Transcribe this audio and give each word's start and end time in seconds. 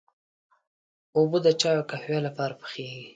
اوبه 1.17 1.37
د 1.43 1.47
چايو 1.61 1.81
او 1.83 1.87
قهوې 1.91 2.19
لپاره 2.27 2.53
پخېږي. 2.61 3.05